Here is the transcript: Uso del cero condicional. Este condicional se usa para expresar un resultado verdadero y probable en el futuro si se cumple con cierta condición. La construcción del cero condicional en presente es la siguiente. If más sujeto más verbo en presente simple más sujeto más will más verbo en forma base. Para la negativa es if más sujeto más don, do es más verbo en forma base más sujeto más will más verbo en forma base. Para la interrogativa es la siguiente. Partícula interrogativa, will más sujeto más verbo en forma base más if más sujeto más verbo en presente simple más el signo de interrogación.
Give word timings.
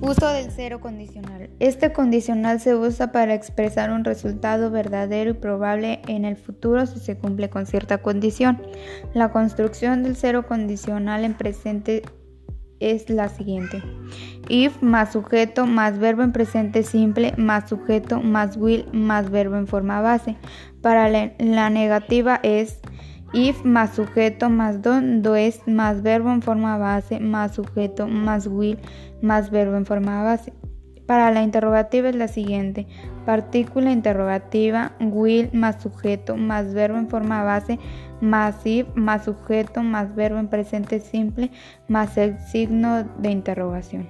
Uso 0.00 0.28
del 0.32 0.50
cero 0.50 0.80
condicional. 0.80 1.50
Este 1.58 1.92
condicional 1.92 2.58
se 2.58 2.74
usa 2.74 3.12
para 3.12 3.34
expresar 3.34 3.90
un 3.90 4.04
resultado 4.04 4.70
verdadero 4.70 5.30
y 5.30 5.34
probable 5.34 6.00
en 6.08 6.24
el 6.24 6.36
futuro 6.36 6.86
si 6.86 6.98
se 7.00 7.18
cumple 7.18 7.50
con 7.50 7.66
cierta 7.66 7.98
condición. 7.98 8.62
La 9.12 9.30
construcción 9.30 10.02
del 10.02 10.16
cero 10.16 10.46
condicional 10.46 11.24
en 11.24 11.34
presente 11.34 12.02
es 12.80 13.10
la 13.10 13.28
siguiente. 13.28 13.82
If 14.48 14.82
más 14.82 15.12
sujeto 15.12 15.66
más 15.66 15.98
verbo 15.98 16.22
en 16.22 16.32
presente 16.32 16.82
simple 16.82 17.34
más 17.36 17.68
sujeto 17.68 18.22
más 18.22 18.56
will 18.56 18.86
más 18.92 19.30
verbo 19.30 19.56
en 19.56 19.66
forma 19.66 20.00
base. 20.00 20.36
Para 20.80 21.10
la 21.10 21.68
negativa 21.68 22.40
es 22.42 22.80
if 23.32 23.64
más 23.64 23.94
sujeto 23.94 24.50
más 24.50 24.82
don, 24.82 25.22
do 25.22 25.36
es 25.36 25.66
más 25.66 26.02
verbo 26.02 26.30
en 26.30 26.42
forma 26.42 26.78
base 26.78 27.20
más 27.20 27.54
sujeto 27.54 28.08
más 28.08 28.46
will 28.46 28.78
más 29.22 29.50
verbo 29.50 29.76
en 29.76 29.86
forma 29.86 30.22
base. 30.22 30.52
Para 31.06 31.32
la 31.32 31.42
interrogativa 31.42 32.08
es 32.08 32.14
la 32.14 32.28
siguiente. 32.28 32.86
Partícula 33.26 33.90
interrogativa, 33.90 34.92
will 35.00 35.50
más 35.52 35.82
sujeto 35.82 36.36
más 36.36 36.72
verbo 36.72 36.98
en 36.98 37.08
forma 37.08 37.42
base 37.42 37.78
más 38.20 38.64
if 38.64 38.86
más 38.94 39.24
sujeto 39.24 39.82
más 39.82 40.14
verbo 40.14 40.38
en 40.38 40.48
presente 40.48 41.00
simple 41.00 41.50
más 41.88 42.16
el 42.16 42.38
signo 42.38 43.04
de 43.18 43.30
interrogación. 43.30 44.08